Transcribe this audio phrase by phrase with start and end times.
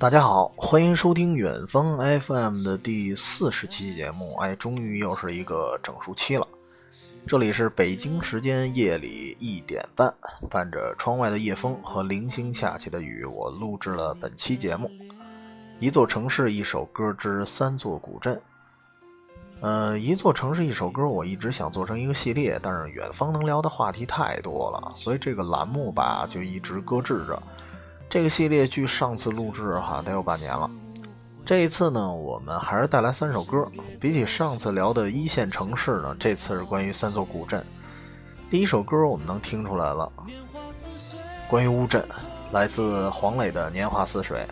[0.00, 4.34] 大家好，欢迎收听远方 FM 的第四十期节目。
[4.36, 6.48] 哎，终于又是一个整数期了。
[7.26, 10.10] 这里是北京时间夜里一点半，
[10.48, 14.90] 伴着窗外的夜风和零星下起的雨，我录制了本期节目。
[15.80, 18.40] 一座城市，一首歌之三座古镇。
[19.60, 27.42] 呃，一座城市，一首歌，我一直想做成一个系列，但是远方能聊的话题太多了，所以这个栏目吧就一直搁置着。
[28.10, 30.68] 这个系列距上次录制哈得有半年了，
[31.46, 33.70] 这一次呢，我们还是带来三首歌。
[34.00, 37.64] 比起上次聊的一线城市呢，这次是关于三座古镇。
[38.50, 40.12] 第一首歌我们能听出来了，
[41.48, 42.04] 关于乌镇，
[42.50, 44.44] 来自黄磊的《年华似水》。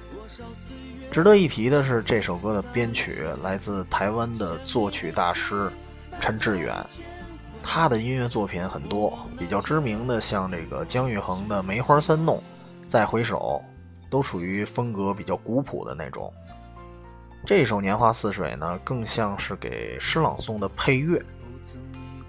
[1.10, 5.68] 值得一提的是，这首歌的编曲来自台湾的作曲大师
[6.20, 6.72] 陈志远，
[7.60, 12.36] 他的音乐作品很多，比较知名的像这个姜育恒的《梅花三弄》。
[12.88, 13.62] 再回首，
[14.08, 16.32] 都属于风格比较古朴的那种。
[17.44, 21.22] 这首《年华似水》呢，更像是给诗朗诵的配乐，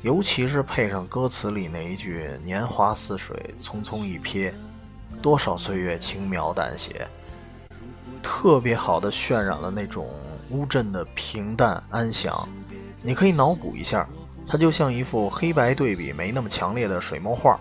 [0.02, 4.52] 尤其是配上歌词里那一句“年华似水，匆匆一瞥，
[5.21, 7.07] 多少岁月轻描淡写”，
[8.21, 10.09] 特别好的渲染了那种
[10.49, 12.35] 乌镇的平淡安详。
[13.02, 14.05] 你可以脑补一下，
[14.45, 17.57] 它就像一幅黑白对比没那么强烈的水墨画。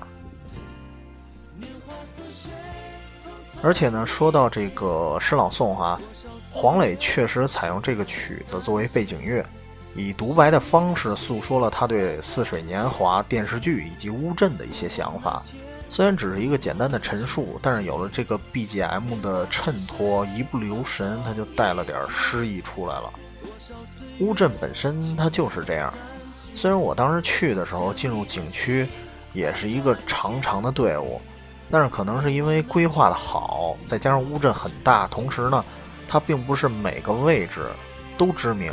[3.61, 6.01] 而且呢，说到这个诗朗诵哈，
[6.53, 9.45] 黄磊确实采用这个曲子作为背景乐，
[9.97, 15.43] 以独白的方式诉说了他对《似水年华》电视剧以及乌镇的一些想法。
[15.89, 23.11] 虽然只是一个简单的陈述，但是有了这个 BGM 的衬托，一不留神他就带了点诗意出来了。
[24.21, 25.93] 乌镇本身它就是这样，
[26.55, 28.87] 虽然我当时去的时候进入景区
[29.33, 31.21] 也是一个长长的队伍。
[31.71, 35.65] 但是可能是因为规划的好，再加上乌镇很大，同时呢，
[36.09, 37.67] 它并不是每个位置
[38.17, 38.73] 都知名，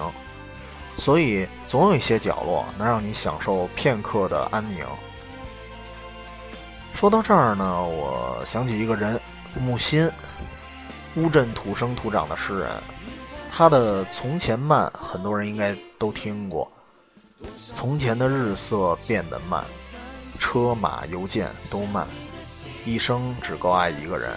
[0.95, 4.85] 所以总有一些角落能让你享受片刻的安宁。
[6.93, 9.19] 说到这儿呢，我想起一个人，
[9.59, 10.09] 木心，
[11.15, 12.69] 乌镇土生土长的诗人，
[13.51, 16.71] 他的《从前慢》很多人应该都听过。
[17.73, 19.63] 从前的日色变得慢，
[20.39, 22.07] 车马邮件都慢。
[22.85, 24.29] 一生只够爱一个人。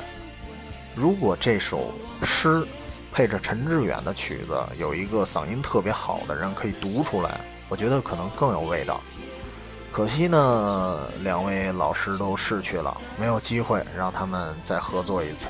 [0.94, 1.92] 如果这首
[2.22, 2.66] 诗
[3.12, 9.00] 配着陈志远的曲子，有一个嗓音特别好的人可以读出来，我觉得可能更有味道。
[9.92, 15.48] 可惜呢，两位老师都逝去了，没有机会让他们再合作一次。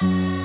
[0.00, 0.39] 变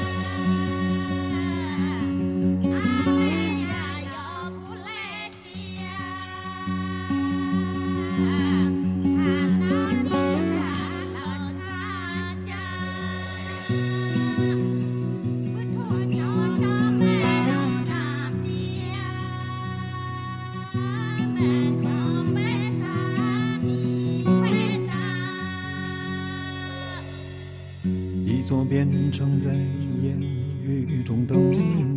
[29.15, 30.19] 成在烟
[30.61, 31.37] 雨中等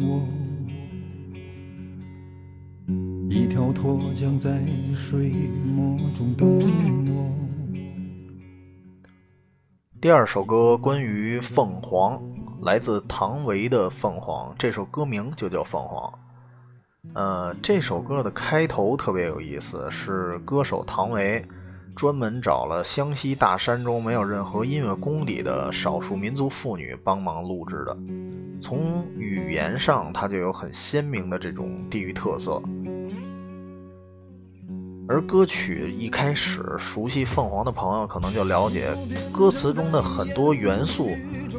[0.00, 0.24] 我，
[3.28, 5.32] 一条沱江在水
[5.64, 6.48] 墨中等
[7.08, 7.34] 我。
[10.00, 12.22] 第二首歌关于凤凰，
[12.62, 16.08] 来自唐维的《凤凰》，这首歌名就叫《凤凰》。
[17.14, 21.44] 呃，这首歌的开头特别有意思，是歌手唐维。
[21.98, 27.96] 专门找了湘西大山中没有任何音乐功底的少数民族妇女帮忙录制的，
[28.62, 32.62] 从语言上它就有很鲜明的这种地域特色。
[35.08, 38.94] 而歌曲一开始，熟悉凤凰的朋友可能就了解，
[39.32, 41.10] 歌词中的很多元素，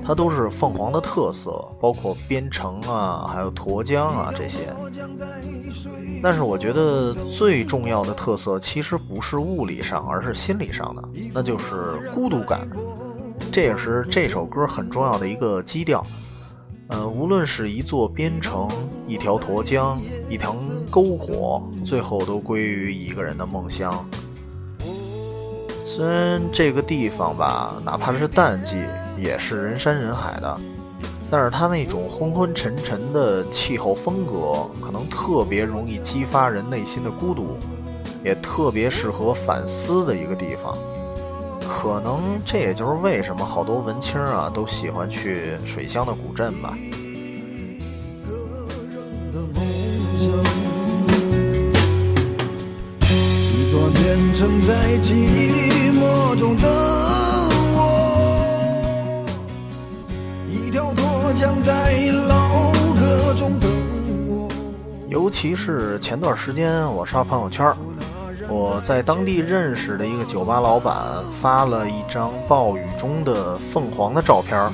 [0.06, 1.52] 它都是凤凰的特色，
[1.82, 4.74] 包括编程啊，还有沱江啊这些。
[6.22, 12.68] 但是我觉得最重要的特色其实不是物理上，而是心理上的，那就是孤独感。
[13.52, 16.04] 这也是这首歌很重要的一个基调。
[16.90, 18.68] 呃，无论是一座边城、
[19.08, 20.56] 一条沱江、一条
[20.92, 24.06] 篝火，最后都归于一个人的梦乡。
[25.86, 28.78] 虽然这个地方吧，哪怕是淡季，
[29.18, 30.60] 也是人山人海的，
[31.32, 37.58] 但是它那种昏昏沉沉的气候风格，可能特别容易激发人内心的孤独，
[38.24, 40.78] 也特别适合反思的一个地方。
[41.62, 46.76] 可能这也就是为什么好多文青啊都喜欢去水乡的古镇吧。
[54.66, 55.14] 在寂
[55.94, 56.89] 寞中等
[61.30, 61.94] 条脱缰在
[62.28, 63.70] 老歌中等
[64.28, 64.48] 我。
[65.10, 67.72] 尤其是前段时间，我刷朋友圈，
[68.48, 70.96] 我在当地认识的一个酒吧老板
[71.40, 74.72] 发了一张暴雨中的凤凰的照片。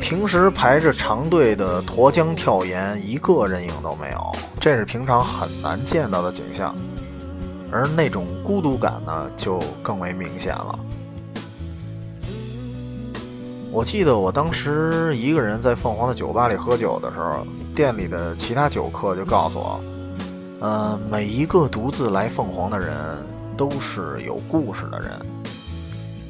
[0.00, 6.74] 平时排着长队的沱江跳岩，一个人影都没有，这是平常很难见到的景象。
[7.70, 10.78] 而那种孤独感呢，就更为明显了。
[13.72, 19.80] 我记得我当时一个人在凤凰的酒吧里喝酒的时候，店里的其他酒客就告诉我，
[20.60, 22.94] 呃，每一个独自来凤凰的人
[23.56, 25.10] 都是有故事的人。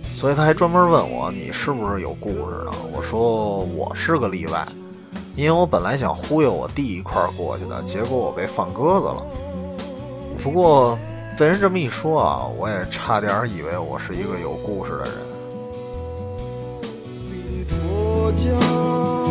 [0.04, 2.70] 所以他还专门问我，你是不是有故事呢？
[2.94, 4.64] 我说我是个例外，
[5.34, 9.26] 因为我本来想忽悠我弟一块儿过去的，结果我被放鸽子了。
[10.40, 10.96] 不过。
[11.38, 15.12] 被人这么一说啊，我也差点以为我是一个有故事的人。
[18.34, 19.21] 那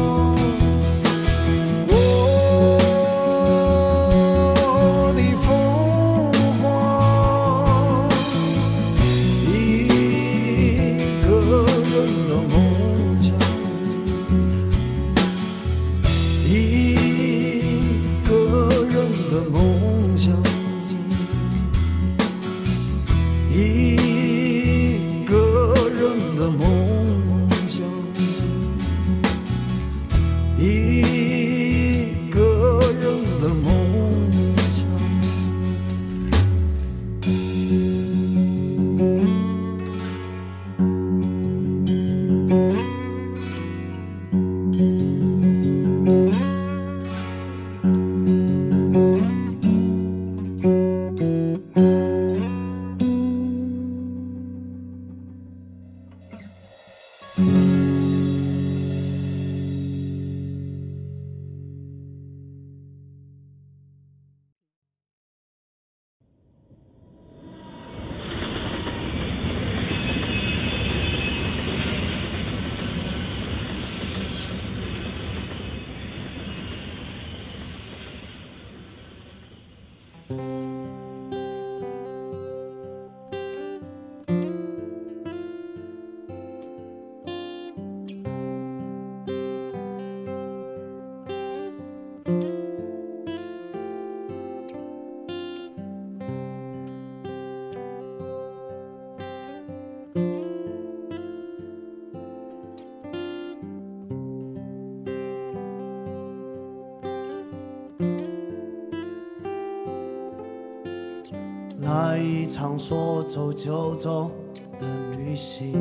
[112.52, 114.30] 场说走就走
[114.78, 115.74] 的旅行，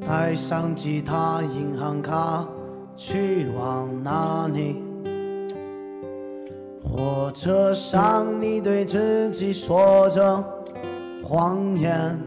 [0.00, 2.48] 带上吉他、银行卡，
[2.96, 4.82] 去往哪里？
[6.82, 10.44] 火车上你对自己说着
[11.22, 12.18] 谎言，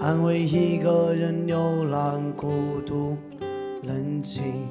[0.00, 2.48] 安慰一个人流浪、孤
[2.84, 3.16] 独、
[3.84, 4.66] 冷清。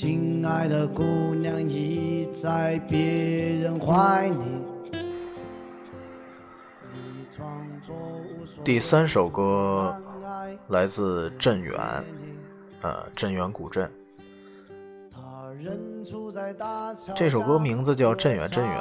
[0.00, 1.02] 心爱的姑
[1.34, 4.34] 娘已在别人怀里。
[8.64, 9.94] 第三首歌
[10.68, 11.78] 来自镇远，
[12.80, 13.92] 呃，镇远古镇。
[17.14, 18.78] 这首歌名字叫《镇远镇远》，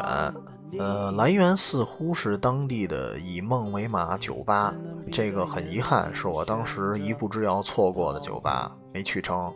[0.81, 4.73] 呃，来源似乎是当地的以梦为马酒吧。
[5.11, 9.53] 这个很遗憾，是我当时一步之遥错过的酒吧，没去成。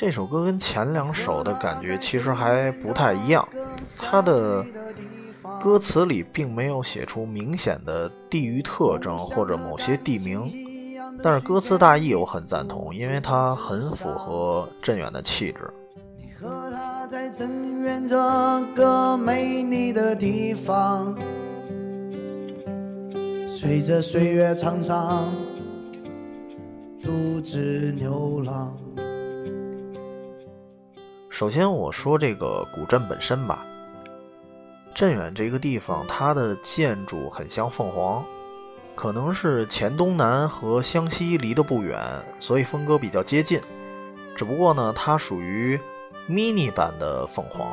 [0.00, 3.46] 这首歌跟前两首的感觉其实还不太一样，
[3.98, 4.64] 它的
[5.62, 10.50] 歌词里并没有写出明显的地域特征或者某些地名，
[11.22, 15.70] 但是歌词大意我很赞同，因为它很符合镇远的气质。
[16.16, 18.16] 你和他在镇远这
[18.74, 21.14] 个美丽的地方，
[23.46, 25.26] 随着岁月沧桑，
[27.02, 28.74] 独自流浪。
[31.40, 33.64] 首先，我说这个古镇本身吧，
[34.94, 38.22] 镇远这个地方，它的建筑很像凤凰，
[38.94, 41.98] 可能是黔东南和湘西离得不远，
[42.40, 43.58] 所以风格比较接近。
[44.36, 45.80] 只不过呢，它属于
[46.28, 47.66] mini 版的凤凰。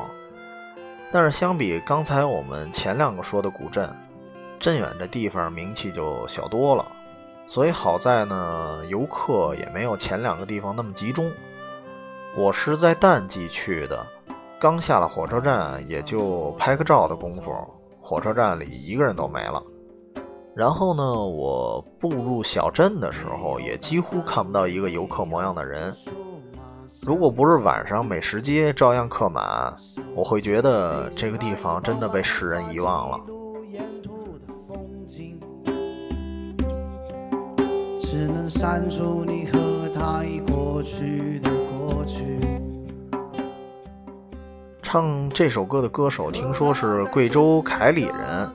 [1.12, 3.94] 但是相比刚才我们前两个说的古镇，
[4.62, 6.86] 镇远这地方名气就小多了。
[7.50, 11.30] 所以好在呢，游客也没有前两个地方那么集中。
[12.40, 14.06] 我是在淡季去的，
[14.60, 17.52] 刚下了火车站，也就拍个照的功夫，
[18.00, 19.62] 火车站里一个人都没了。
[20.56, 25.92] 然后呢，我步入小镇的时候，也几乎看不到一个游客模样的人。
[27.02, 29.76] 如果不是晚上美食街照样客满，
[30.14, 33.20] 我会觉得这个地方真的被世人遗忘了。
[38.00, 39.60] 只能删除你和
[39.98, 42.40] 他已过去的过去。
[44.82, 48.50] 唱这首歌的歌手听说是贵州凯里人，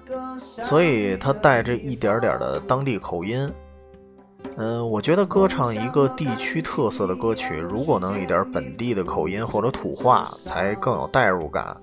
[0.63, 3.53] 所以他带着一点点的当地口音。
[4.57, 11.77] 嗯，我觉得歌唱一个地区特色的歌曲，如果能有一点本地的口音或者土话，才更有代入感。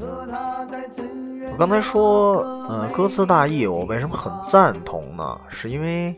[0.00, 5.38] 我刚才说，嗯，歌词大意，我为什么很赞同呢？
[5.48, 6.14] 是因为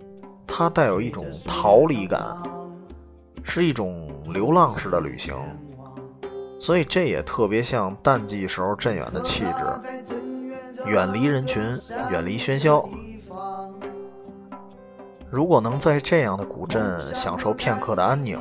[0.47, 2.37] 它带有一种逃离感，
[3.43, 5.35] 是一种流浪式的旅行，
[6.59, 11.63] 所以这也特别像淡季时候镇远的气质，远离人群，
[12.11, 12.89] 远离喧嚣。
[15.31, 18.39] 如果能在这样的古镇享受片刻的安宁，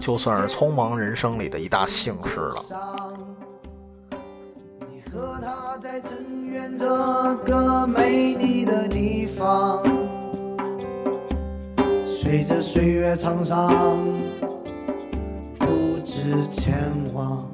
[0.00, 2.62] 就算是匆忙人生里的一大幸事了。
[5.12, 6.86] 和他在镇远这
[7.44, 9.82] 个美丽的地方
[12.30, 13.74] 随着岁月沧桑，
[15.58, 16.78] 不知前
[17.12, 17.49] 往。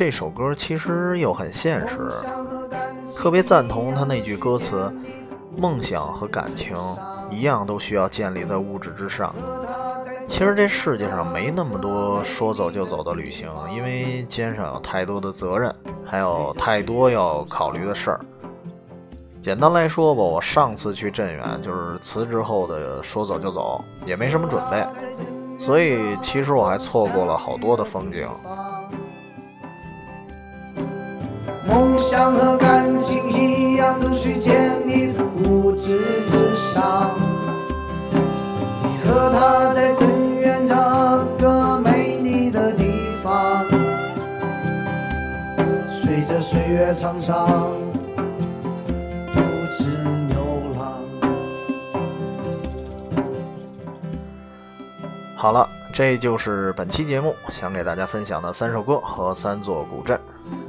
[0.00, 2.10] 这首歌其实又很现实，
[3.14, 4.90] 特别赞同他那句歌词
[5.54, 6.74] ：“梦想和感情
[7.30, 9.34] 一样，都需要建立在物质之上。”
[10.26, 15.70] 其实这世界上没那么多说走就走的旅行，因为肩上有太多的责任，
[16.02, 18.20] 还有太多要考虑的事儿。
[19.42, 24.82] 简单来说吧，我上次去镇远就是辞职后的说走就走，也没什么准备，
[25.58, 28.26] 所以其实我还错过了好多的风景。
[32.10, 37.12] 想和感情一样，都需建立在物质之上。
[38.82, 40.74] 你和他在增远这
[41.38, 42.82] 个美丽的地
[43.22, 43.64] 方，
[45.88, 47.46] 随着岁月沧桑，
[49.32, 49.40] 不
[49.70, 49.84] 知
[50.30, 50.42] 流
[50.76, 50.92] 浪。
[55.36, 60.18] 好了，这就是本期节目想给大家分享的三首歌和三座古镇。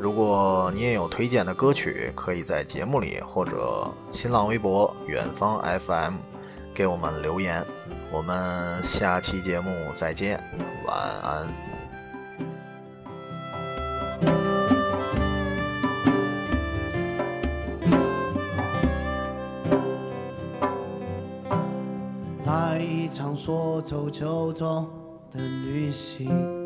[0.02, 6.16] 如果你也有推荐的歌曲，可以在节目里或者新浪微博“远方 FM”
[6.74, 7.64] 给我们留言。
[8.12, 10.42] 我们下期节目再见，
[10.88, 11.48] 晚安。
[22.48, 24.88] 来一场说走就走
[25.32, 26.61] 的旅行。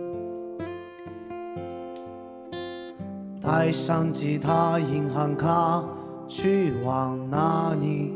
[3.45, 5.83] 带上吉他、银行卡，
[6.27, 8.11] 去往哪里？